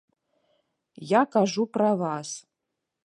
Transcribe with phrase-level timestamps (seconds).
[1.09, 2.29] Я кажу пра вас.